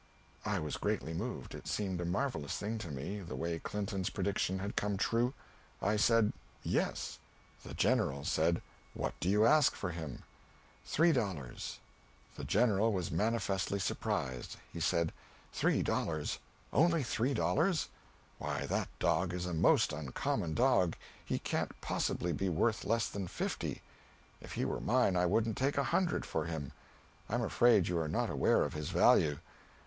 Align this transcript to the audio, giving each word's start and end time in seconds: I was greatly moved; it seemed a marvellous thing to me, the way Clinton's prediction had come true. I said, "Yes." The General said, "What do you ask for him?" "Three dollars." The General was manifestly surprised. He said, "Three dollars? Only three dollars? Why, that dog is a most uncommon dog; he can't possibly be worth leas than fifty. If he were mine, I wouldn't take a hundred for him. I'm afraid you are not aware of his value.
I 0.47 0.57
was 0.57 0.77
greatly 0.77 1.13
moved; 1.13 1.53
it 1.53 1.67
seemed 1.67 2.01
a 2.01 2.05
marvellous 2.05 2.57
thing 2.57 2.79
to 2.79 2.87
me, 2.89 3.19
the 3.19 3.35
way 3.35 3.59
Clinton's 3.59 4.09
prediction 4.09 4.57
had 4.57 4.75
come 4.75 4.97
true. 4.97 5.35
I 5.79 5.95
said, 5.95 6.33
"Yes." 6.63 7.19
The 7.63 7.75
General 7.75 8.25
said, 8.25 8.63
"What 8.95 9.13
do 9.19 9.29
you 9.29 9.45
ask 9.45 9.75
for 9.75 9.91
him?" 9.91 10.23
"Three 10.85 11.11
dollars." 11.11 11.77
The 12.35 12.43
General 12.43 12.91
was 12.91 13.11
manifestly 13.11 13.77
surprised. 13.77 14.57
He 14.73 14.79
said, 14.79 15.13
"Three 15.53 15.83
dollars? 15.83 16.39
Only 16.73 17.03
three 17.03 17.35
dollars? 17.35 17.87
Why, 18.39 18.65
that 18.65 18.89
dog 18.97 19.35
is 19.35 19.45
a 19.45 19.53
most 19.53 19.93
uncommon 19.93 20.55
dog; 20.55 20.95
he 21.23 21.37
can't 21.37 21.79
possibly 21.79 22.33
be 22.33 22.49
worth 22.49 22.83
leas 22.85 23.07
than 23.07 23.27
fifty. 23.27 23.83
If 24.41 24.53
he 24.53 24.65
were 24.65 24.81
mine, 24.81 25.15
I 25.15 25.27
wouldn't 25.27 25.57
take 25.57 25.77
a 25.77 25.83
hundred 25.93 26.25
for 26.25 26.45
him. 26.45 26.71
I'm 27.29 27.43
afraid 27.43 27.87
you 27.87 27.99
are 27.99 28.09
not 28.09 28.31
aware 28.31 28.63
of 28.63 28.73
his 28.73 28.89
value. 28.89 29.37